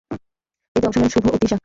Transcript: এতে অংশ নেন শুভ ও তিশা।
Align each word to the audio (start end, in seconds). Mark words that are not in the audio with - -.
এতে 0.75 0.85
অংশ 0.87 0.97
নেন 0.97 1.09
শুভ 1.13 1.25
ও 1.27 1.37
তিশা। 1.41 1.57